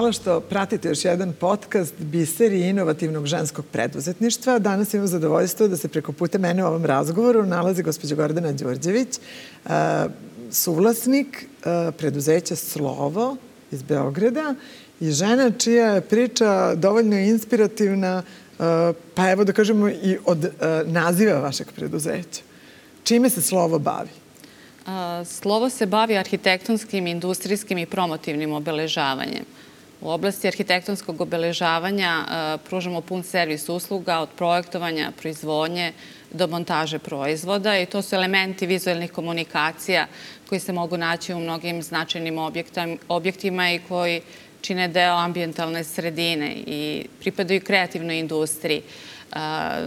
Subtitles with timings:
[0.00, 4.58] hvala što pratite još jedan podcast Biseri inovativnog ženskog preduzetništva.
[4.58, 9.08] Danas imamo zadovoljstvo da se preko puta mene u ovom razgovoru nalazi gospođa Gordana Đorđević,
[9.64, 9.70] uh,
[10.50, 13.36] suvlasnik uh, preduzeća Slovo
[13.70, 14.54] iz Beograda
[15.00, 18.64] i žena čija je priča dovoljno inspirativna, uh,
[19.14, 20.50] pa evo da kažemo i od
[20.86, 22.42] naziva vašeg preduzeća.
[23.04, 24.10] Čime se Slovo bavi?
[25.24, 29.44] Slovo se bavi arhitektonskim, industrijskim i promotivnim obeležavanjem.
[30.00, 32.24] U oblasti arhitektonskog obeležavanja
[32.68, 35.92] pružamo pun servis usluga od projektovanja, proizvodnje
[36.32, 40.06] do montaže proizvoda i to su elementi vizualnih komunikacija
[40.48, 42.38] koji se mogu naći u mnogim značajnim
[43.08, 44.20] objektima i koji
[44.60, 48.82] čine deo ambientalne sredine i pripadaju kreativnoj industriji.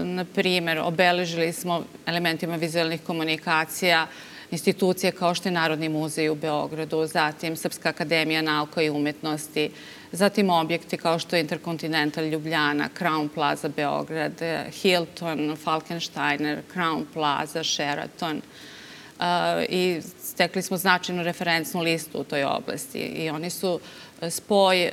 [0.03, 4.07] Na primer, obeležili smo elementima vizualnih komunikacija
[4.51, 9.69] institucije kao što je Narodni muzej u Beogradu, zatim Srpska akademija nauka i umetnosti,
[10.13, 14.41] zatim objekti kao što je Intercontinental Ljubljana, Crown Plaza Beograd,
[14.81, 18.41] Hilton, Falkensteiner, Crown Plaza, Sheraton.
[19.69, 23.79] I stekli smo značajnu referencnu listu u toj oblasti i oni su
[24.29, 24.91] spoj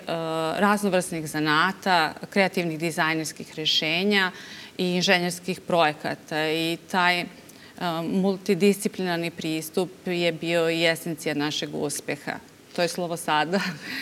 [0.57, 4.31] raznovrsnih zanata, kreativnih dizajnerskih rešenja
[4.79, 7.25] i inženjerskih projekata i taj
[8.03, 12.50] multidisciplinarni pristup je bio i esencija našeg uspeha.
[12.77, 13.61] To je slovo sada.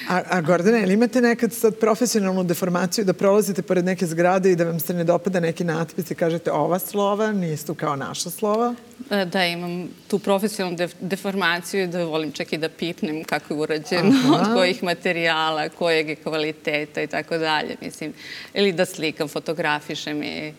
[0.08, 4.56] a, a Gordana, ili imate nekad sad profesionalnu deformaciju da prolazite pored neke zgrade i
[4.56, 8.74] da vam se ne dopada neki natpis i kažete ova slova nisu kao naša slova?
[9.10, 13.60] E, da, imam tu profesionalnu def deformaciju da volim čak i da pipnem kako je
[13.60, 14.40] urađeno, Aha.
[14.40, 17.76] od kojih materijala, kojeg je kvaliteta i tako dalje.
[17.80, 18.12] Mislim,
[18.54, 20.52] ili da slikam, fotografišem i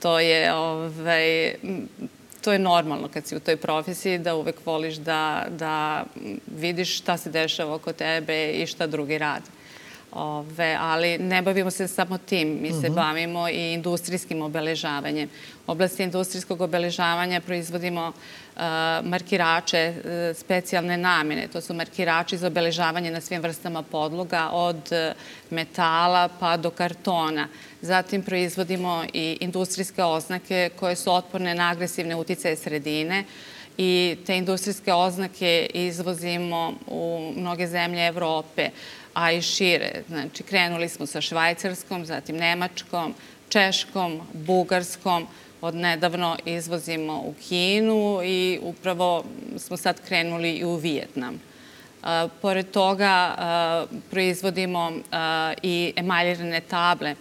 [0.00, 1.54] to je ovaj,
[2.46, 6.04] to je normalno kad si u toj profesiji da uvek voliš da, da
[6.46, 9.55] vidiš šta se dešava oko tebe i šta drugi rade.
[10.18, 12.92] Ove, ali ne bavimo se samo tim, mi se uh mhm.
[12.92, 12.94] -huh.
[12.94, 15.28] bavimo i industrijskim obeležavanjem.
[15.66, 18.62] U oblasti industrijskog obeležavanja proizvodimo uh,
[19.04, 21.48] markirače uh, specijalne namene.
[21.48, 25.16] To su markirači za obeležavanje na svim vrstama podloga, od uh,
[25.50, 27.48] metala pa do kartona.
[27.80, 33.24] Zatim proizvodimo i industrijske oznake koje su otporne na agresivne uticaje sredine
[33.78, 38.70] i te industrijske oznake izvozimo u mnoge zemlje Evrope
[39.14, 40.02] a i šire.
[40.08, 43.14] Znači, krenuli smo sa Švajcarskom, zatim Nemačkom,
[43.48, 45.26] Češkom, Bugarskom,
[45.60, 49.24] od nedavno izvozimo u Kinu i upravo
[49.58, 51.40] smo sad krenuli i u Vijetnam.
[52.42, 53.34] Pored toga
[54.10, 54.92] proizvodimo
[55.62, 57.14] i emaljirane table, e,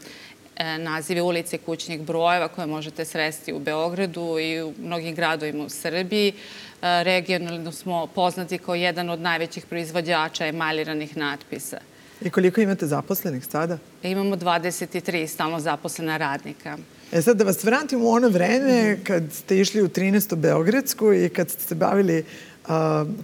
[0.80, 6.34] nazive ulice kućnih brojeva koje možete sresti u Beogradu i u mnogim gradovima u Srbiji.
[6.82, 11.78] Regionalno smo poznati kao jedan od najvećih proizvođača emaljiranih natpisa.
[12.22, 13.78] I koliko imate zaposlenih sada?
[14.04, 16.78] Imamo 23 stalno zaposlena radnika.
[17.12, 20.36] E sad da vas vratim u ono vreme kad ste išli u 13.
[20.36, 22.24] Beogradsku i kad ste se bavili
[22.64, 22.74] uh,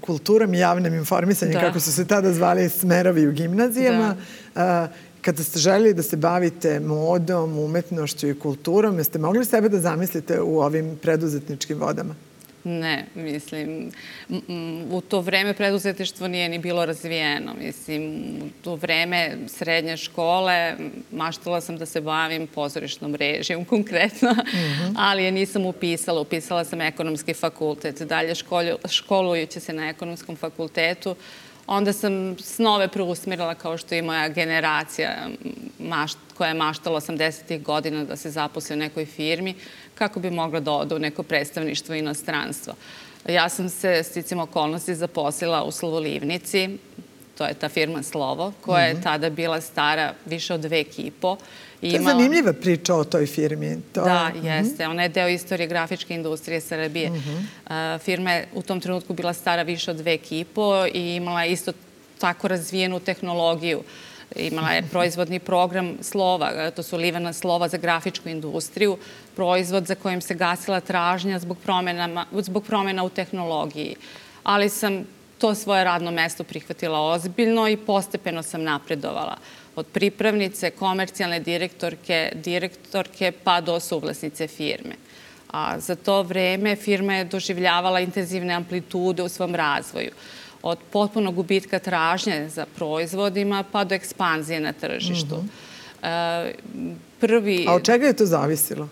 [0.01, 1.59] kulturom i javnim informisanjem, da.
[1.59, 4.15] kako su se tada zvali smerovi u gimnazijama.
[4.55, 4.89] Da.
[4.89, 9.79] Uh, kada ste želeli da se bavite modom, umetnošću i kulturom, jeste mogli sebe da
[9.79, 12.15] zamislite u ovim preduzetničkim vodama?
[12.63, 13.91] Ne, mislim,
[14.91, 17.53] u to vreme preduzetništvo nije ni bilo razvijeno.
[17.53, 20.75] Mislim, u to vreme srednje škole
[21.11, 24.93] maštala sam da se bavim pozorišnom režijom konkretno, mm -hmm.
[25.07, 26.21] ali je nisam upisala.
[26.21, 28.01] Upisala sam ekonomski fakultet.
[28.01, 28.33] Dalje
[28.89, 31.15] školujući se na ekonomskom fakultetu,
[31.67, 35.27] onda sam snove preusmirala kao što i moja generacija
[35.79, 37.63] mašt, koja je maštala 80.
[37.63, 39.55] godina da se zaposle u nekoj firmi
[39.95, 42.73] kako bi mogla da ode u neko predstavništvo inostranstva.
[43.27, 46.77] Ja sam se, sticim okolnosti, zaposlila u Slovolivnici,
[47.41, 49.03] to je ta firma Slovo, koja je mhm.
[49.03, 51.37] tada bila stara više od vek i po.
[51.81, 53.81] To je zanimljiva priča o toj firmi.
[53.93, 54.03] To...
[54.03, 54.45] Da, mhm.
[54.45, 54.87] jeste.
[54.87, 57.09] Ona je deo istorije grafičke industrije Srbije.
[57.11, 57.17] Uh.
[57.17, 57.99] -huh.
[57.99, 61.71] Firma je u tom trenutku bila stara više od vek i po i imala isto
[62.19, 63.81] tako razvijenu tehnologiju.
[64.35, 68.97] Imala je proizvodni program slova, to su livana slova za grafičku industriju,
[69.35, 71.57] proizvod za kojim se gasila tražnja zbog,
[72.41, 73.95] zbog promena u tehnologiji.
[74.43, 75.05] Ali sam
[75.41, 79.37] to svoje radno mesto prihvatila ozbiljno i postepeno sam napredovala.
[79.75, 84.95] Od pripravnice, komercijalne direktorke, direktorke pa do suvlasnice firme.
[85.51, 90.11] A za to vreme firma je doživljavala intenzivne amplitude u svom razvoju
[90.61, 95.35] od potpunog gubitka tražnje za proizvodima pa do ekspanzije na tržištu.
[95.35, 95.49] Mm
[96.03, 96.95] -hmm.
[97.19, 97.65] prvi...
[97.69, 98.89] A od čega je to zavisilo?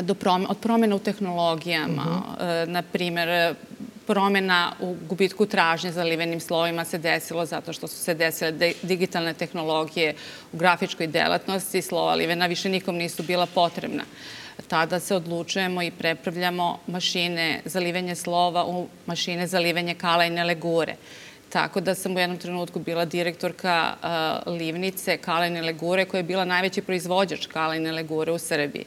[0.00, 2.02] Do prom od promjena u tehnologijama.
[2.02, 2.66] Mm -hmm.
[2.68, 3.54] Na primer,
[4.06, 8.52] promena u gubitku tražnje za livenim slovima se desilo zato što su se desile
[8.82, 10.14] digitalne tehnologije
[10.52, 11.82] u grafičkoj delatnosti.
[11.82, 14.02] Slova livena više nikom nisu bila potrebna.
[14.68, 20.96] Tada se odlučujemo i prepravljamo mašine za livenje slova u mašine za livenje kalajne legure.
[21.48, 26.44] Tako da sam u jednom trenutku bila direktorka uh, livnice kalajne legure koja je bila
[26.44, 28.84] najveći proizvođač kalajne legure u Srbiji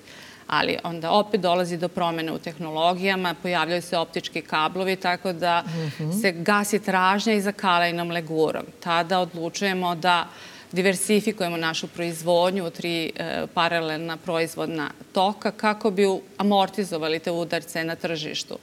[0.48, 5.92] ali onda opet dolazi do promene u tehnologijama, pojavljaju se optički kablovi, tako da mm
[6.00, 6.22] -hmm.
[6.22, 8.64] se gasi tražnja i za kalajnom legurom.
[8.80, 10.28] Tada odlučujemo da
[10.72, 16.04] diversifikujemo našu proizvodnju u tri e, paralelna proizvodna toka kako bi
[16.38, 18.58] amortizovali te udarce na tržištu.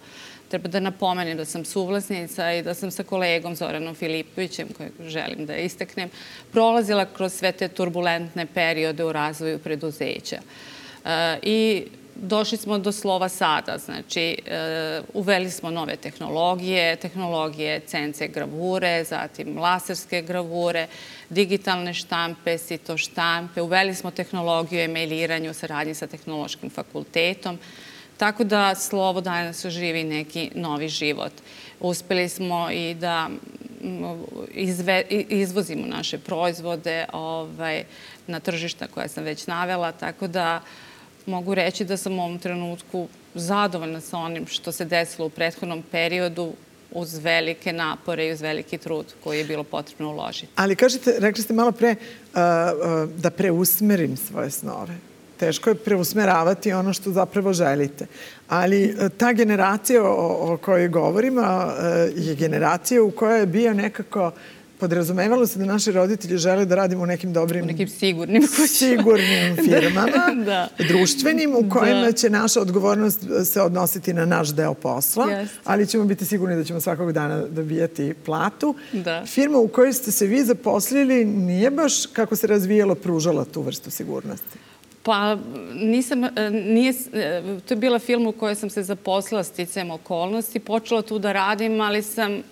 [0.49, 5.47] Treba da napomenem da sam suvlasnica i da sam sa kolegom Zoranom Filipovićem, kojeg želim
[5.47, 6.11] da isteknem,
[6.53, 10.37] prolazila kroz sve te turbulentne periode u razvoju preduzeća.
[10.37, 10.84] E,
[11.43, 11.85] I
[12.15, 19.59] došli smo do slova sada, znači e, uveli smo nove tehnologije, tehnologije CNC gravure, zatim
[19.59, 20.87] laserske gravure,
[21.29, 27.59] digitalne štampe, sito štampe, uveli smo tehnologiju emailiranja u saradnji sa tehnološkim fakultetom,
[28.17, 31.33] tako da slovo danas živi neki novi život.
[31.81, 33.29] Uspeli smo i da
[34.55, 37.85] izve, izvozimo naše proizvode ovaj,
[38.27, 40.61] na tržišta koja sam već navela, tako da
[41.27, 45.83] mogu reći da sam u ovom trenutku zadovoljna sa onim što se desilo u prethodnom
[45.91, 46.53] periodu
[46.93, 50.53] uz velike napore i uz veliki trud koji je bilo potrebno uložiti.
[50.57, 51.97] Ali kažete, rekli ste malo pre uh,
[52.37, 54.97] uh, da preusmerim svoje snove.
[55.37, 58.07] Teško je preusmeravati ono što zapravo želite.
[58.49, 63.75] Ali uh, ta generacija o, o kojoj govorimo uh, je generacija u kojoj je bio
[63.75, 64.33] nekako
[64.85, 67.65] podrazumevalo se da naši roditelji žele da radimo u nekim dobrim...
[67.65, 68.67] U nekim sigurnim kućama.
[68.67, 70.69] Sigurnim firmama, da.
[70.79, 72.13] društvenim, u kojima da.
[72.13, 75.47] će naša odgovornost se odnositi na naš deo posla, yes.
[75.65, 78.75] ali ćemo biti sigurni da ćemo svakog dana dobijati platu.
[78.93, 79.25] Da.
[79.27, 83.91] Firma u kojoj ste se vi zaposlili nije baš kako se razvijalo pružala tu vrstu
[83.91, 84.59] sigurnosti.
[85.03, 85.37] Pa
[85.75, 90.59] nisam, e, nije, e, to je bila film u kojoj sam se zaposlila sticajem okolnosti,
[90.59, 92.43] počela tu da radim, ali sam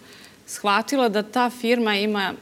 [0.47, 2.33] shvatila da ta firma ima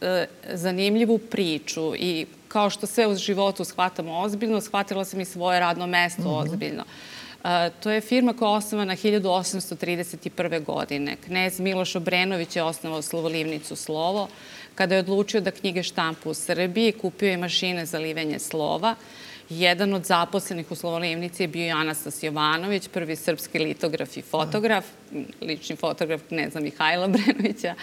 [0.00, 5.60] e, zanimljivu priču i kao što sve u životu shvatamo ozbiljno, shvatila sam i svoje
[5.60, 6.42] radno mesto mm -hmm.
[6.42, 6.84] ozbiljno.
[7.44, 10.64] E, to je firma koja je osnovana 1831.
[10.64, 11.16] godine.
[11.16, 14.28] Knez Miloš Obrenović je osnovao slovolivnicu Slovo.
[14.74, 18.94] Kada je odlučio da knjige štampu u Srbiji, kupio je mašine za livenje slova.
[19.48, 24.84] Jedan od zaposlenih u Slovolivnici je bio i Anastas Jovanović, prvi srpski litograf i fotograf,
[25.42, 27.74] lični fotograf kneza Mihajla Brenovića.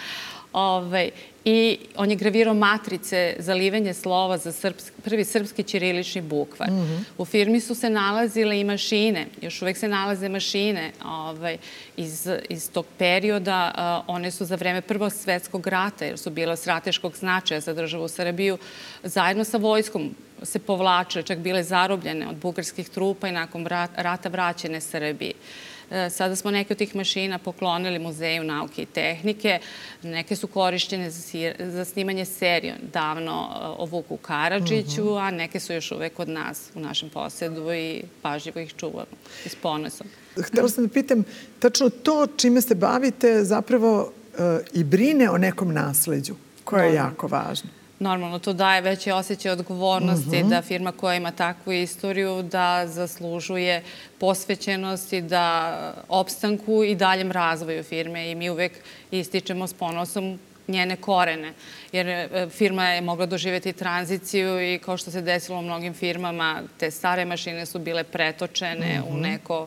[0.52, 1.10] Ovaj,
[1.44, 6.70] I on je gravirao matrice za livenje slova za srpski, prvi srpski ćirilični bukvar.
[6.70, 7.04] Mm -hmm.
[7.18, 11.56] U firmi su se nalazile i mašine, još uvek se nalaze mašine ovaj,
[11.96, 13.74] iz, iz tog perioda.
[13.74, 18.08] Uh, one su za vreme Prvog svetskog rata, jer su bile strateškog značaja za državu
[18.08, 18.58] Srbiju,
[19.02, 23.66] zajedno sa vojskom se povlačile, čak bile zarobljene od bugarskih trupa i nakon
[23.96, 25.30] rata vraćene Srbiji.
[25.30, 25.71] E,
[26.10, 29.58] sada smo neke od tih mašina poklonili Muzeju nauke i tehnike.
[30.02, 35.16] Neke su korišćene za, za snimanje serije davno e, o Vuku Karadžiću, mhm.
[35.16, 39.48] a neke su još uvek kod nas u našem posedu i pažljivo ih čuvamo i
[39.48, 40.06] s ponosom.
[40.46, 41.24] Htela sam da pitam,
[41.58, 44.38] tačno to čime se bavite zapravo uh,
[44.72, 46.34] i brine o nekom nasleđu,
[46.64, 50.46] koje je jako važno normalno to daje veći osjećaj odgovornosti mhm.
[50.46, 50.50] -huh.
[50.50, 53.82] da firma koja ima takvu istoriju da zaslužuje
[54.18, 55.76] posvećenost i da
[56.08, 58.72] opstanku i daljem razvoju firme i mi uvek
[59.10, 61.52] ističemo s ponosom njene korene.
[61.92, 66.62] Jer e, firma je mogla doživeti tranziciju i kao što se desilo u mnogim firmama,
[66.78, 69.10] te stare mašine su bile pretočene uh -huh.
[69.10, 69.22] u mhm.
[69.22, 69.66] neko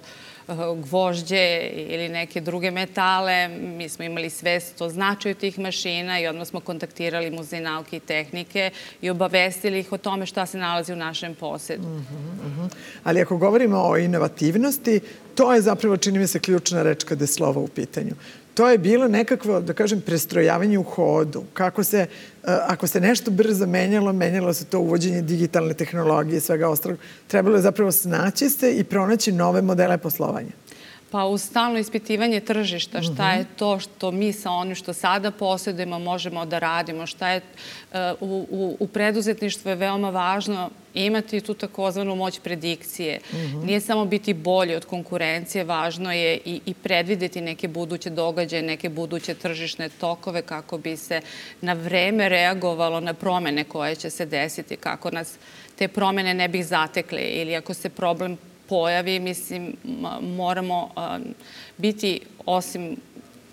[0.76, 3.48] gvožđe ili neke druge metale.
[3.48, 8.00] Mi smo imali svest o značaju tih mašina i odmah smo kontaktirali Muzej nauke i
[8.00, 8.72] tehnike
[9.02, 11.84] i obavestili ih o tome šta se nalazi u našem posedu.
[11.84, 12.76] Uh -huh, uh -huh.
[13.04, 15.02] Ali ako govorimo o inovativnosti,
[15.36, 18.16] to je zapravo, čini mi se, ključna reč kada je slovo u pitanju
[18.56, 21.44] to je bilo nekakvo, da kažem, prestrojavanje u hodu.
[21.54, 22.08] Kako se, e,
[22.44, 26.98] ako se nešto brzo menjalo, menjalo se to uvođenje digitalne tehnologije i svega ostalog.
[27.28, 30.52] Trebalo je zapravo snaći se i pronaći nove modele poslovanja.
[31.16, 36.00] Pa uz stalno ispitivanje tržišta, šta je to što mi sa onim što sada posjedujemo
[36.00, 37.44] možemo da radimo, šta je e,
[38.20, 43.20] u, u, u preduzetništvu je veoma važno imati tu takozvanu moć predikcije.
[43.32, 43.66] Mm -hmm.
[43.66, 48.90] Nije samo biti bolji od konkurencije, važno je i, i predvideti neke buduće događaje, neke
[48.90, 51.22] buduće tržišne tokove kako bi se
[51.62, 55.38] na vreme reagovalo na promene koje će se desiti, kako nas
[55.76, 58.38] te promene ne bih zatekle ili ako se problem
[58.70, 59.76] pojavi, mislim,
[60.22, 60.92] moramo
[61.78, 62.98] biti, osim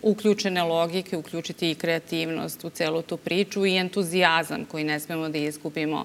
[0.02, 5.38] uključene logike, uključiti i kreativnost u celu tu priču i entuzijazam koji ne smemo da
[5.38, 6.04] izgubimo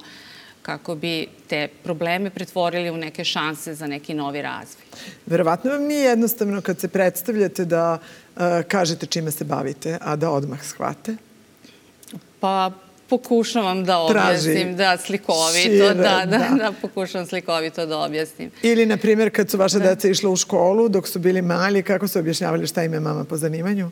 [0.62, 4.84] kako bi te probleme pretvorili u neke šanse za neki novi razvoj.
[5.26, 10.32] Verovatno vam nije jednostavno kad se predstavljate da uh, kažete čime se bavite, a da
[10.32, 11.16] odmah shvate?
[12.40, 12.72] Pa
[13.10, 18.52] pokušavam da objasnim, da slikovito, šire, da, da, da, da pokušavam slikovito da objasnim.
[18.62, 19.86] Ili, na primjer, kad su vaše da.
[19.86, 23.24] deca išla u školu, dok su bili mali, kako su objašnjavali šta im je mama
[23.24, 23.92] po zanimanju?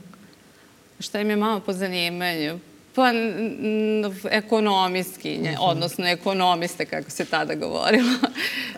[1.00, 2.60] Šta im je mama po zanimanju?
[2.96, 3.12] Pa
[4.32, 5.64] ekonomistkinje, uh mhm.
[5.64, 5.70] -huh.
[5.70, 8.10] odnosno ekonomiste, kako se tada govorilo.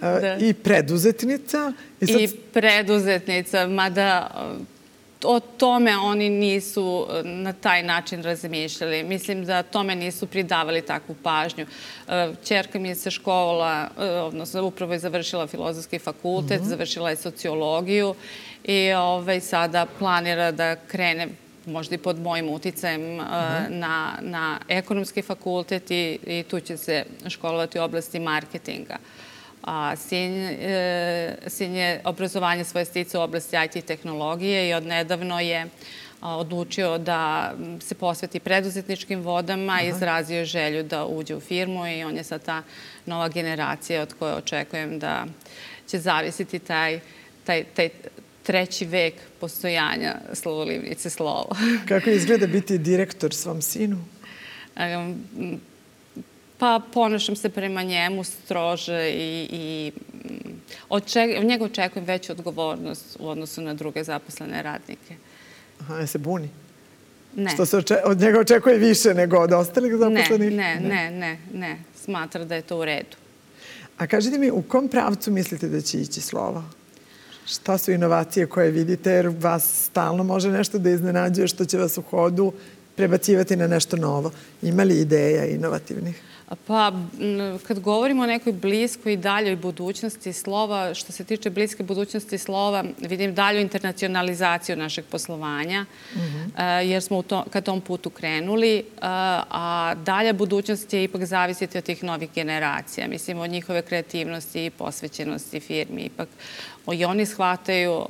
[0.02, 0.38] da.
[0.40, 1.74] I preduzetnica?
[2.02, 2.22] I, sad...
[2.22, 4.30] I preduzetnica, mada
[5.24, 9.04] o tome oni nisu e, na taj način razmišljali.
[9.04, 11.66] Mislim da tome nisu pridavali takvu pažnju.
[12.46, 16.66] Čerka e, mi je se škola, e, odnosno upravo je završila filozofski fakultet, uh mhm.
[16.66, 16.70] -huh.
[16.70, 18.16] završila je sociologiju
[18.64, 21.28] i ovaj, sada planira da krene
[21.66, 23.70] možda i pod mojim uticajem uh -huh.
[23.70, 28.98] na, na ekonomski fakultet i, i tu će se školovati u oblasti marketinga.
[29.70, 35.66] A sin, e, sin je obrazovanje svoje stice u oblasti IT tehnologije i odnedavno je
[36.22, 39.84] odlučio da se posveti preduzetničkim vodama, Aha.
[39.84, 42.64] izrazio želju da uđe u firmu i on je sad ta
[43.06, 45.26] nova generacija od koje očekujem da
[45.88, 47.00] će zavisiti taj,
[47.44, 47.90] taj, taj
[48.44, 51.56] treći vek postojanja slovolivnice slovo.
[51.88, 53.98] Kako izgleda biti direktor svom sinu?
[56.58, 59.92] Pa ponašam se prema njemu strože i, i
[60.90, 65.16] oček, njega očekujem veću odgovornost u odnosu na druge zaposlene radnike.
[65.80, 66.50] Aha, je se buni?
[67.36, 67.52] Ne.
[67.52, 70.52] Što se oče, od njega očekuje više nego od ostalih zaposlenih?
[70.52, 71.78] Ne, ne, ne, ne, ne.
[71.96, 73.18] Smatra da je to u redu.
[73.98, 76.64] A kažite mi, u kom pravcu mislite da će ići slova?
[77.46, 81.98] Šta su inovacije koje vidite, jer vas stalno može nešto da iznenađuje što će vas
[81.98, 82.54] u hodu
[82.96, 84.32] prebacivati na nešto novo.
[84.62, 86.22] Ima li ideja inovativnih?
[86.68, 86.92] Pa,
[87.68, 92.84] kad govorimo o nekoj bliskoj i daljoj budućnosti slova, što se tiče bliske budućnosti slova,
[93.00, 95.86] vidim dalju internacionalizaciju našeg poslovanja,
[96.16, 96.52] uh mhm.
[96.56, 96.80] -huh.
[96.80, 101.84] jer smo u to, ka tom putu krenuli, a dalja budućnost je ipak zavisiti od
[101.84, 103.08] tih novih generacija.
[103.08, 106.02] Mislim, od njihove kreativnosti i posvećenosti firmi.
[106.02, 106.30] Ipak
[106.94, 108.06] i oni shvataju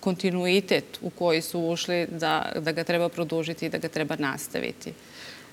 [0.00, 4.92] kontinuitet u koji su ušli da, da ga treba produžiti i da ga treba nastaviti.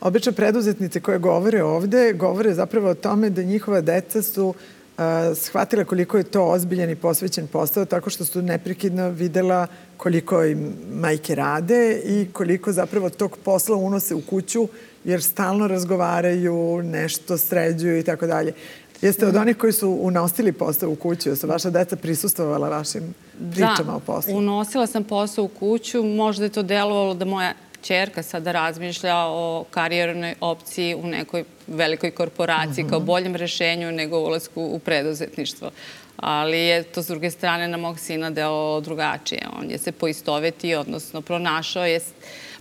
[0.01, 5.03] Obično preduzetnice koje govore ovde, govore zapravo o tome da njihova deca su uh,
[5.35, 10.73] shvatila koliko je to ozbiljan i posvećen posao tako što su neprekidno videla koliko im
[10.93, 14.67] majke rade i koliko zapravo tog posla unose u kuću
[15.03, 18.53] jer stalno razgovaraju, nešto sređuju i tako dalje.
[19.01, 23.13] Jeste od onih koji su unosili posao u kuću, su vaša deca prisustovala vašim
[23.51, 24.31] pričama da, o poslu?
[24.31, 27.53] Da, unosila sam posao u kuću, možda je to delovalo da moja
[27.85, 32.89] čerka sada razmišlja o karijernoj opciji u nekoj velikoj korporaciji uh -huh.
[32.89, 33.05] kao mhm.
[33.05, 35.71] boljem rešenju nego ulazku u preduzetništvo.
[36.17, 39.47] Ali je to s druge strane na mog sina delo drugačije.
[39.59, 41.99] On je se poistovetio, odnosno pronašao je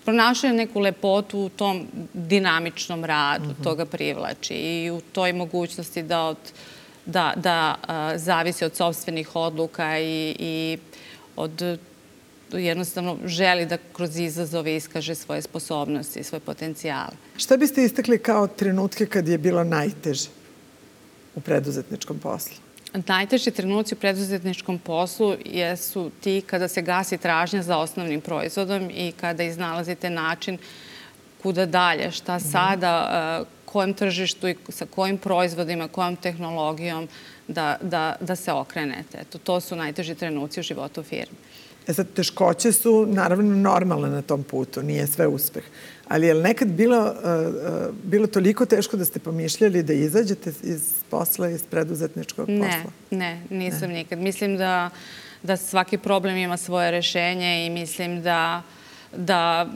[0.04, 3.60] pronašao je neku lepotu u tom dinamičnom radu, mhm.
[3.60, 3.64] -huh.
[3.64, 6.36] to ga privlači i u toj mogućnosti da od
[7.06, 10.78] da, da a, zavisi od sobstvenih odluka i, i
[11.36, 11.78] od
[12.52, 17.12] jednostavno želi da kroz izazove iskaže svoje sposobnosti svoje potencijale.
[17.36, 20.28] Šta biste istakli kao trenutke kad je bilo najteže
[21.34, 22.56] u preduzetničkom poslu?
[23.06, 29.12] Najteži trenuci u preduzetničkom poslu jesu ti kada se gasi tražnja za osnovnim proizvodom i
[29.20, 30.58] kada iznalazite način
[31.42, 32.44] kuda dalje, šta mhm.
[32.48, 37.08] sada, kojem tržištu i sa kojim proizvodima, kojom tehnologijom
[37.48, 39.18] da, da, da se okrenete.
[39.20, 41.36] Eto, to su najteži trenuci u životu firme.
[41.86, 45.64] E sad, teškoće su naravno normalne na tom putu, nije sve uspeh.
[46.08, 50.52] Ali je li nekad bilo, uh, uh, bilo toliko teško da ste pomišljali da izađete
[50.62, 52.90] iz posla, iz preduzetničkog ne, posla?
[53.10, 53.94] Ne, nisam ne.
[53.94, 54.18] nikad.
[54.18, 54.90] Mislim da,
[55.42, 58.62] da svaki problem ima svoje rešenje i mislim da,
[59.16, 59.66] da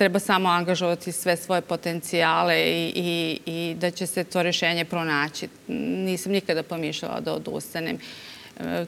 [0.00, 5.48] treba samo angažovati sve svoje potencijale i, i, i da će se to rešenje pronaći.
[6.06, 7.98] Nisam nikada pomišljala da odustanem.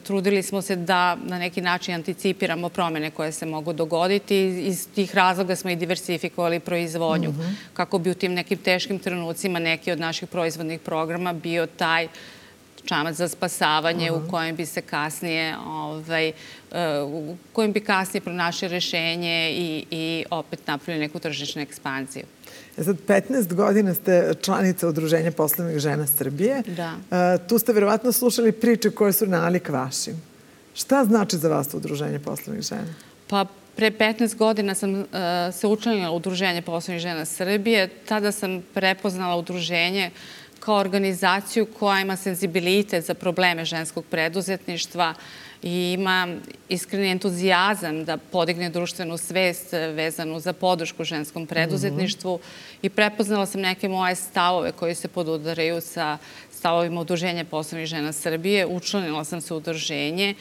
[0.03, 4.37] Trudili smo se da na neki način anticipiramo promene koje se mogu dogoditi.
[4.65, 7.53] Iz tih razloga smo i diversifikovali proizvodnju mm -hmm.
[7.73, 12.07] kako bi u tim nekim teškim trenucima neki od naših proizvodnih programa bio taj
[12.85, 14.27] čamac za spasavanje uh -huh.
[14.27, 16.31] u kojem bi se kasnije ovaj,
[17.05, 22.23] u kojem bi kasnije pronašli rešenje i, i opet napravili neku tržičnu ekspanziju.
[22.77, 26.63] E sad, 15 godina ste članica Udruženja poslovnih žena Srbije.
[26.67, 26.93] Da.
[27.11, 30.21] E, tu ste verovatno slušali priče koje su nalik vašim.
[30.73, 32.93] Šta znači za vas Udruženje poslovnih žena?
[33.27, 35.05] Pa pre 15 godina sam uh,
[35.51, 37.89] se učlanila u Udruženje poslovnih žena Srbije.
[38.07, 40.11] Tada sam prepoznala udruženje
[40.63, 45.13] kao organizaciju koja ima senzibilitet za probleme ženskog preduzetništva
[45.63, 46.27] i ima
[46.69, 52.77] iskreni entuzijazam da podigne društvenu svest vezanu za podršku ženskom preduzetništvu mm -hmm.
[52.81, 56.17] i prepoznala sam neke moje stavove koji se podudaraju sa
[56.51, 58.65] stavovima Udruženja poslovnih žena Srbije.
[58.65, 60.35] Učlanila sam se u udruženje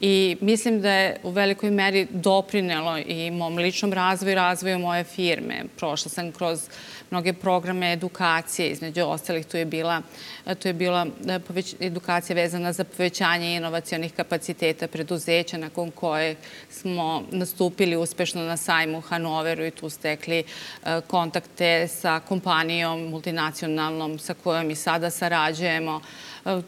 [0.00, 5.04] i mislim da je u velikoj meri doprinelo i mom ličnom razvoju i razvoju moje
[5.04, 5.64] firme.
[5.76, 6.68] Prošla sam kroz
[7.10, 10.02] mnoge programe edukacije, između ostalih tu je bila,
[10.62, 11.40] tu je bila e,
[11.80, 16.36] edukacija vezana za povećanje inovacijonih kapaciteta preduzeća nakon koje
[16.70, 20.44] smo nastupili uspešno na sajmu Hanoveru i tu stekli e,
[21.06, 26.00] kontakte sa kompanijom multinacionalnom sa kojom i sada sarađujemo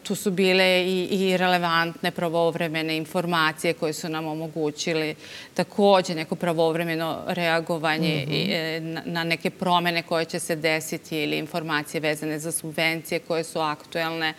[0.03, 5.15] tu su bile i, i relevantne pravovremene informacije koje su nam omogućili
[5.53, 9.01] takođe neko pravovremeno reagovanje mm -hmm.
[9.05, 14.33] na neke promene koje će se desiti ili informacije vezane za subvencije koje su aktuelne.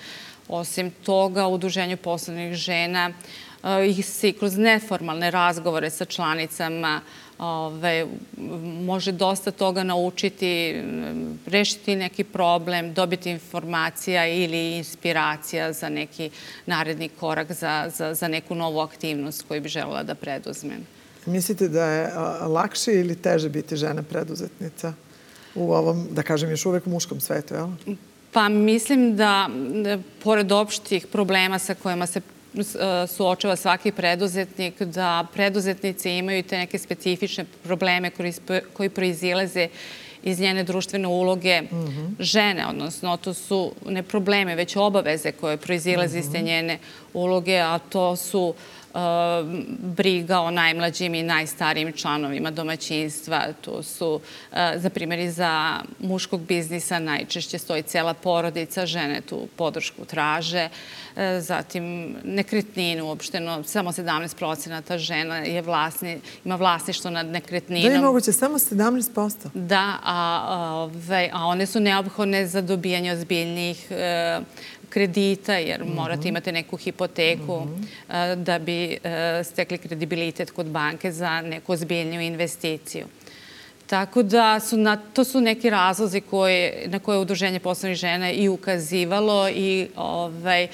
[0.49, 3.11] Osim toga, Udruženju poslovnih žena
[3.65, 7.01] e, ih se kroz neformalne razgovore sa članicama
[7.41, 8.07] ove,
[8.85, 10.83] može dosta toga naučiti,
[11.47, 16.31] rešiti neki problem, dobiti informacija ili inspiracija za neki
[16.67, 20.87] naredni korak, za, za, za neku novu aktivnost koju bi želela da preduzmem.
[21.27, 22.13] Mislite da je
[22.47, 24.93] lakše ili teže biti žena preduzetnica
[25.55, 27.69] u ovom, da kažem, još uvek muškom svetu, jel?
[28.33, 29.49] Pa mislim da,
[29.83, 32.21] da pored opštih problema sa kojima se
[33.09, 38.11] suočava svaki preduzetnik, da preduzetnici imaju te neke specifične probleme
[38.73, 39.69] koji, proizilaze
[40.23, 42.09] iz njene društvene uloge mm -hmm.
[42.19, 46.27] žene, odnosno to su ne probleme, već obaveze koje proizilaze mm -hmm.
[46.27, 46.47] iz te mhm.
[46.47, 46.79] njene
[47.15, 48.55] uloge, a to su uh,
[49.97, 53.53] briga o najmlađim i najstarijim članovima domaćinstva.
[53.61, 54.21] To su,
[54.77, 60.69] za primjer, za muškog biznisa najčešće stoji cela porodica, žene tu podršku traže.
[61.41, 67.85] Zatim, nekretninu uopšteno, samo 17% žena je vlasni, ima vlasništvo nad nekretninom.
[67.85, 69.49] Da je moguće, samo 17%?
[69.55, 74.41] Da, a, a, a one su neophodne za dobijanje ozbiljnijih e,
[74.91, 75.95] kredita, jer mhm.
[75.95, 78.43] morate imate neku hipoteku mhm.
[78.43, 78.99] da bi
[79.45, 83.07] stekli kredibilitet kod banke za neku ozbiljniju investiciju.
[83.91, 88.31] Tako da su na, to su neki razlozi koje, na koje je Udruženje poslovnih žena
[88.31, 90.69] i ukazivalo i ovaj,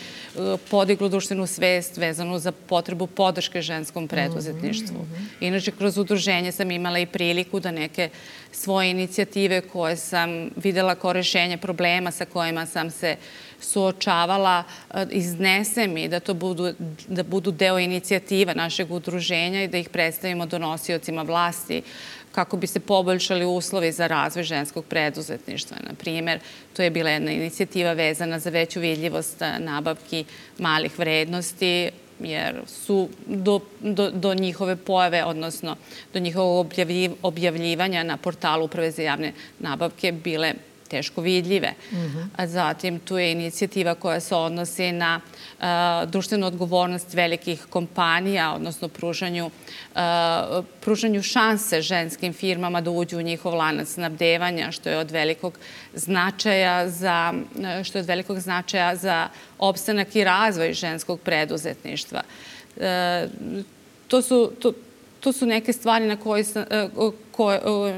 [0.71, 4.99] podiglo društvenu svest vezanu za potrebu podrške ženskom preduzetništvu.
[4.99, 5.47] Mm -hmm.
[5.47, 8.09] Inače, kroz udruženje sam imala i priliku da neke
[8.53, 13.17] svoje inicijative koje sam videla kao rešenje problema sa kojima sam se
[13.61, 14.65] suočavala,
[14.95, 16.73] e, iznesem i da to budu,
[17.09, 21.83] da budu deo inicijativa našeg udruženja i da ih predstavimo donosiocima vlasti
[22.37, 25.77] kako bi se poboljšali uslovi za razvoj ženskog preduzetništva.
[25.89, 26.41] Na primer,
[26.77, 30.25] to je bila jedna inicijativa vezana za veću vidljivost nabavki
[30.59, 31.91] malih vrednosti,
[32.21, 35.77] jer su do, do, do njihove pojave, odnosno
[36.13, 36.75] do njihovog
[37.23, 40.55] objavljivanja na portalu Uprave za javne nabavke bile
[40.89, 41.73] teško vidljive.
[41.93, 42.27] Mm -hmm.
[42.37, 45.21] A zatim tu je inicijativa koja se odnosi na
[45.59, 53.23] uh, društvenu odgovornost velikih kompanija, odnosno pružanju, uh, pružanju šanse ženskim firmama da uđu u
[53.23, 55.59] njihov lanac snabdevanja, što je od velikog
[55.95, 57.35] značaja za,
[57.85, 62.23] što je od velikog značaja za opstanak i razvoj ženskog preduzetništva.
[62.77, 62.83] Uh,
[64.09, 64.73] to su, to,
[65.21, 66.45] to su neke stvari na, koje,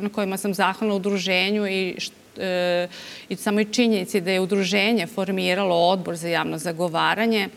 [0.00, 2.88] na kojima sam zahvalna udruženju i što e,
[3.28, 7.48] i samoj činjenici da je udruženje formiralo odbor za javno zagovaranje,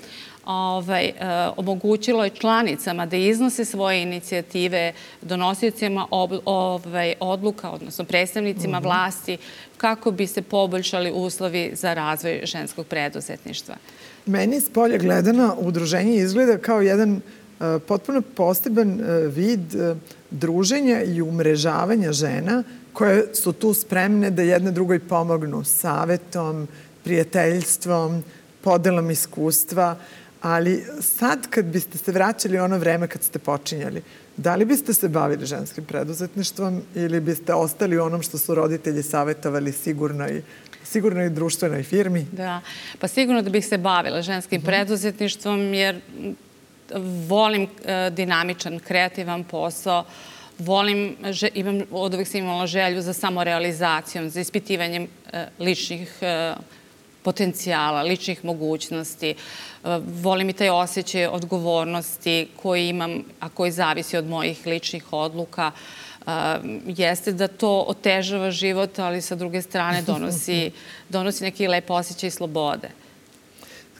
[0.45, 1.13] ovaj, e,
[1.57, 8.85] omogućilo je članicama da iznose svoje inicijative donosiocima ob, ovaj, odluka, odnosno predstavnicima mm -hmm.
[8.85, 9.37] vlasti,
[9.77, 13.75] kako bi se poboljšali uslovi za razvoj ženskog preduzetništva.
[14.25, 17.21] Meni iz polja gledano udruženje izgleda kao jedan uh,
[17.87, 19.59] potpuno posteban uh, vid
[20.31, 26.67] druženja i umrežavanja žena koje su tu spremne da jedne drugoj pomognu savetom,
[27.03, 28.23] prijateljstvom,
[28.61, 29.95] podelom iskustva,
[30.41, 34.01] ali sad kad biste se vraćali ono vreme kad ste počinjali,
[34.37, 39.03] da li biste se bavili ženskim preduzetništvom ili biste ostali u onom što su roditelji
[39.03, 40.41] savetovali sigurno i
[40.83, 42.27] sigurno i društvenoj firmi?
[42.31, 42.61] Da,
[42.99, 44.67] pa sigurno da bih se bavila ženskim mhm.
[44.67, 44.69] -huh.
[44.69, 46.01] preduzetništvom jer
[47.27, 47.69] volim uh,
[48.15, 49.99] dinamičan, kreativan posao.
[49.99, 56.17] Uh, volim, že, imam, od uvek sam imala želju za samorealizacijom, za ispitivanjem e, ličnih
[56.21, 56.53] e,
[57.23, 59.35] potencijala, ličnih mogućnosti.
[60.21, 65.71] Volim i taj osjećaj odgovornosti koji imam, a koji zavisi od mojih ličnih odluka.
[66.85, 70.71] Jeste da to otežava život, ali sa druge strane donosi,
[71.09, 72.89] donosi neki lep osjećaj slobode.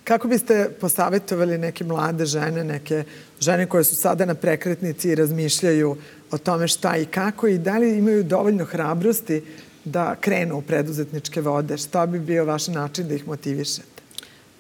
[0.04, 3.04] Kako biste posavetovali neke mlade žene, neke
[3.40, 5.98] žene koje su sada na prekretnici i razmišljaju
[6.32, 9.44] o tome šta i kako i da li imaju dovoljno hrabrosti
[9.86, 11.78] da krenu u preduzetničke vode?
[11.78, 14.02] Šta bi bio vaš način da ih motivišete?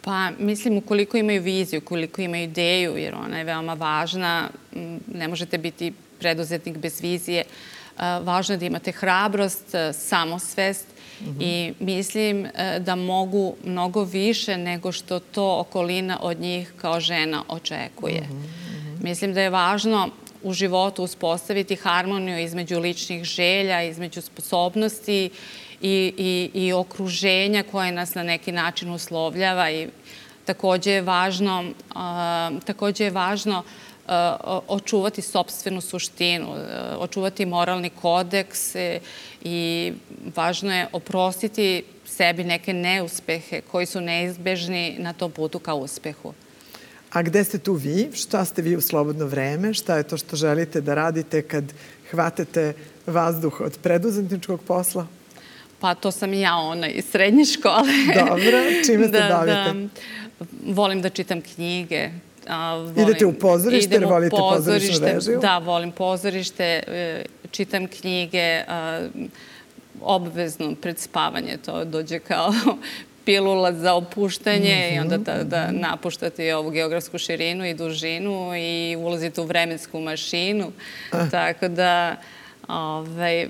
[0.01, 4.49] Pa, mislim, ukoliko imaju viziju, ukoliko imaju ideju, jer ona je veoma važna,
[5.13, 7.43] ne možete biti preduzetnik bez vizije,
[8.23, 10.85] važno je da imate hrabrost, samosvest
[11.21, 11.43] mm -hmm.
[11.43, 12.47] i mislim
[12.79, 18.21] da mogu mnogo više nego što to okolina od njih kao žena očekuje.
[18.21, 19.03] Mm -hmm.
[19.03, 20.09] Mislim da je važno
[20.43, 25.29] u životu uspostaviti harmoniju između ličnih želja, između sposobnosti
[25.81, 29.87] i, i, i okruženja koje nas na neki način uslovljava i
[30.45, 33.63] takođe je važno, a, takođe je važno
[34.67, 36.55] očuvati sobstvenu suštinu,
[36.97, 38.99] očuvati moralni kodeks e,
[39.43, 39.93] i
[40.35, 46.33] važno je oprostiti sebi neke neuspehe koji su neizbežni na tom putu ka uspehu.
[47.11, 48.09] A gde ste tu vi?
[48.15, 49.73] Šta ste vi u slobodno vreme?
[49.73, 51.63] Šta je to što želite da radite kad
[52.11, 52.73] hvatate
[53.07, 55.07] vazduh od preduzetničkog posla?
[55.79, 57.93] Pa to sam i ja ona iz srednje škole.
[58.15, 59.89] Dobro, čime se da, bavite?
[60.39, 62.09] Da, volim da čitam knjige.
[62.47, 65.39] A, volim, Idete u pozorište ili volite pozorišnu režiju?
[65.39, 69.07] Da, volim pozorište, e, čitam knjige, a,
[70.01, 72.53] obvezno pred spavanje to dođe kao
[73.25, 74.95] pilula za opuštanje mm -hmm.
[74.95, 80.71] i onda da, da napuštate ovu geografsku širinu i dužinu i ulazite u vremensku mašinu.
[81.11, 81.29] Ah.
[81.31, 82.15] Tako da,
[82.67, 83.47] ovaj,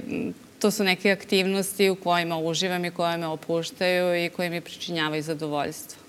[0.60, 5.23] to su neke aktivnosti u kojima uživam i koje me opuštaju i koje mi pričinjavaju
[5.23, 6.01] zadovoljstvo.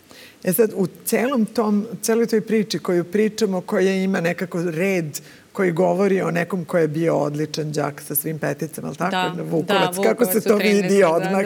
[0.45, 5.21] E sad, u celom tom, celoj toj priči koju pričamo, koja ima nekako red
[5.53, 9.37] koji govori o nekom ko je bio odličan đak sa svim peticama, ali tako?
[9.37, 11.43] Da, Vukovac, da, Vukovac kako se to vidi da, odmah.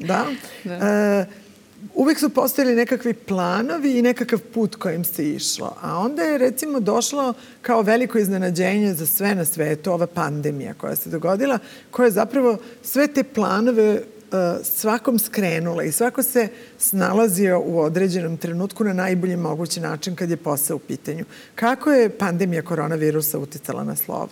[0.00, 0.24] Da,
[0.64, 0.78] da.
[0.78, 0.86] da.
[0.86, 1.47] E,
[1.94, 5.76] uvek su postojali nekakvi planovi i nekakav put kojim se išlo.
[5.82, 10.96] A onda je recimo došlo kao veliko iznenađenje za sve na svetu ova pandemija koja
[10.96, 11.58] se dogodila,
[11.90, 18.36] koja je zapravo sve te planove uh, svakom skrenula i svako se snalazio u određenom
[18.36, 21.24] trenutku na najbolji mogući način kad je posao u pitanju.
[21.54, 24.30] Kako je pandemija koronavirusa uticala na slovo?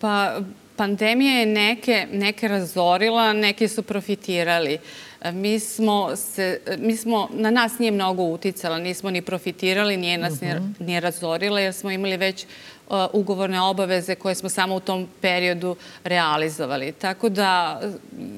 [0.00, 0.40] Pa
[0.78, 4.74] pandemija je neke, neke razorila, neke su profitirali.
[4.74, 10.18] Uh, mi smo, se, mi smo, na nas nije mnogo uticala, nismo ni profitirali, nije
[10.18, 10.60] nas uh -huh.
[10.78, 12.46] ni, nije razorila, jer smo imali već
[13.12, 16.92] ugovorne obaveze koje smo samo u tom periodu realizovali.
[16.92, 17.80] Tako da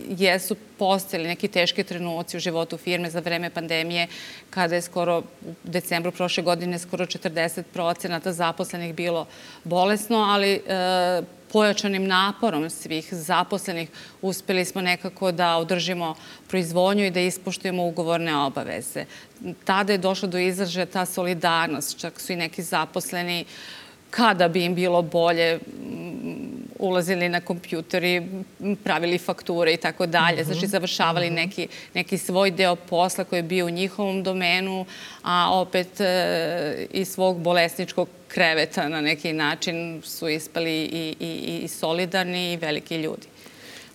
[0.08, 4.06] jesu postali neki teški trenuci u životu firme za vreme pandemije,
[4.50, 9.26] kada je skoro u decembru prošle godine skoro 40 procenata zaposlenih bilo
[9.64, 10.60] bolesno, ali e,
[11.52, 13.88] pojačanim naporom svih zaposlenih
[14.22, 16.14] uspeli smo nekako da održimo
[16.48, 19.04] proizvodnju i da ispoštujemo ugovorne obaveze.
[19.64, 23.44] Tada je došlo do izražaja ta solidarnost, čak su i neki zaposleni
[24.10, 25.58] kada bi im bilo bolje
[26.80, 28.22] ulazili na kompjuter i
[28.84, 30.44] pravili fakture i tako dalje.
[30.44, 30.70] Znači, mhm.
[30.70, 31.34] završavali mhm.
[31.34, 34.86] neki, neki svoj deo posla koji je bio u njihovom domenu,
[35.22, 41.68] a opet e, iz svog bolesničkog kreveta na neki način su ispali i, i, i
[41.68, 43.26] solidarni i veliki ljudi.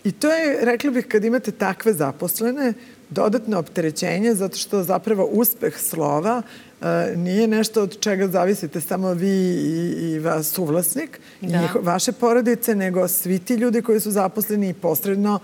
[0.04, 2.74] I to je, rekla bih, kad imate takve zaposlene,
[3.10, 6.42] dodatno opterećenje, zato što zapravo uspeh slova
[7.16, 11.58] nije nešto od čega zavisite samo vi i, i vas suvlasnik, da.
[11.58, 15.40] i vaše porodice, nego svi ti ljudi koji su zaposleni i posredno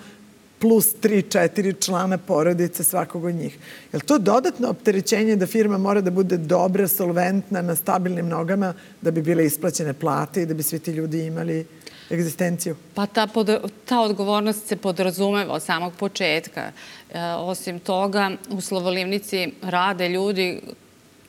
[0.60, 3.58] plus 3-4 člana porodice svakog od njih.
[3.94, 8.74] Je li to dodatno opterećenje da firma mora da bude dobra, solventna, na stabilnim nogama,
[9.02, 11.66] da bi bile isplaćene plate i da bi svi ti ljudi imali
[12.12, 12.76] egzistenciju?
[12.94, 13.50] Pa ta, pod,
[13.86, 16.72] ta odgovornost se podrazumeva od samog početka.
[17.14, 20.62] E, osim toga, u Slovolivnici rade ljudi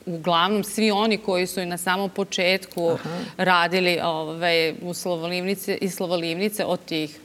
[0.06, 3.10] uglavnom svi oni koji su i na samom početku Aha.
[3.36, 7.18] radili ovaj, u Slovolivnice i Slovolivnice od tih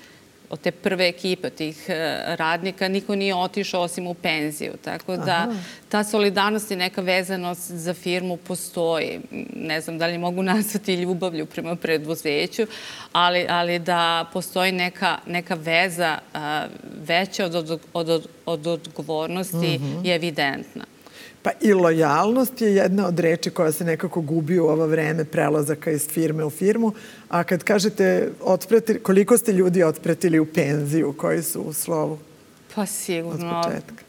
[0.50, 4.74] od te prve ekipe tih eh, radnika, niko nije otišao osim u penziju.
[4.84, 5.56] Tako da Aha.
[5.90, 9.20] ta solidarnost i neka vezanost za firmu postoji.
[9.56, 12.68] Ne znam da li mogu nazvati ljubavlju prema preduzeću,
[13.12, 16.18] ali, ali da postoji neka, neka veza
[17.08, 19.86] veća od, od, od, od odgovornosti uh mhm.
[19.86, 20.06] -huh.
[20.06, 20.84] je evidentna.
[21.48, 25.92] Pa i lojalnost je jedna od reči koja se nekako gubi u ovo vreme prelazaka
[25.92, 26.94] iz firme u firmu.
[27.30, 32.20] A kad kažete otpretili, koliko ste ljudi otpretili u penziju koji su u slovu?
[32.76, 33.60] Pa sigurno.
[33.60, 34.04] Od početka.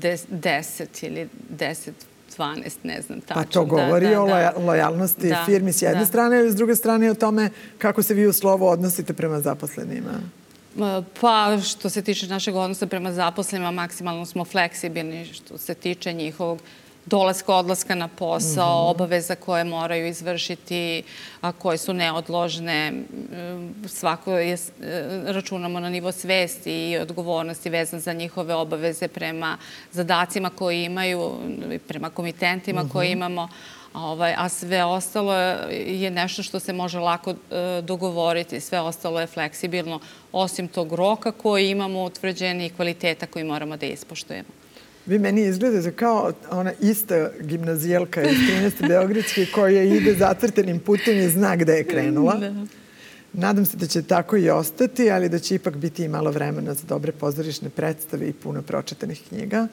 [0.00, 1.28] 10 ili
[1.58, 1.90] 10
[2.38, 3.42] 12, ne znam tačno.
[3.42, 6.06] Pa to da, govori da, da, o loja, lojalnosti da, firmi s jedne da.
[6.06, 10.10] strane ili s druge strane o tome kako se vi u slovo odnosite prema zaposlenima.
[11.20, 16.60] Pa, što se tiče našeg odnosa prema zaposlenima, maksimalno smo fleksibilni što se tiče njihovog
[17.06, 18.90] dolaska, odlaska na posao, mm -hmm.
[18.90, 21.02] obaveza koje moraju izvršiti,
[21.40, 22.92] a koje su neodložne.
[23.86, 24.58] Svako je, e,
[25.24, 29.58] računamo na nivo svesti i odgovornosti vezan za njihove obaveze prema
[29.92, 31.32] zadacima koje imaju,
[31.88, 32.92] prema komitentima mm -hmm.
[32.92, 33.48] koje imamo.
[33.96, 35.34] Ovaj, a sve ostalo
[35.70, 37.34] je nešto što se može lako e,
[37.82, 40.00] dogovoriti, sve ostalo je fleksibilno,
[40.32, 44.48] osim tog roka koji imamo utvrđeni i kvaliteta koji moramo da ispoštujemo.
[45.06, 48.88] Vi meni izgledate kao ona ista gimnazijelka iz 13.
[48.88, 52.34] Beogradske koja ide zacrtenim putem i zna gde je krenula.
[52.34, 52.52] Da.
[53.36, 56.74] Nadam se da će tako i ostati, ali da će ipak biti i malo vremena
[56.74, 59.66] za dobre pozorišne predstave i puno pročitanih knjiga.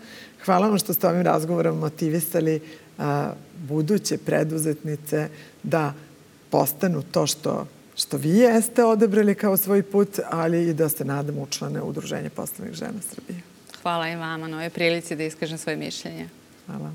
[0.45, 2.59] Hvala vam što ste ovim razgovorom motivisali
[2.97, 3.33] a,
[3.67, 5.29] buduće preduzetnice
[5.63, 5.93] da
[6.49, 11.37] postanu to što, što vi jeste odebrali kao svoj put, ali i da se nadam
[11.37, 13.41] učlane Udruženje poslovnih žena Srbije.
[13.81, 16.29] Hvala i vama na ovoj prilici da iskažem svoje mišljenje.
[16.65, 16.91] Hvala.